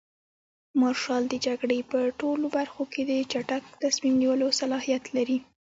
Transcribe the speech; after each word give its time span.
مارشال 0.79 1.23
د 1.29 1.33
جګړې 1.45 1.79
په 1.91 1.99
ټولو 2.19 2.45
برخو 2.57 2.83
کې 2.93 3.01
د 3.09 3.11
چټک 3.31 3.63
تصمیم 3.83 4.15
نیولو 4.21 4.47
صلاحیت 4.61 5.03
لري. 5.15 5.37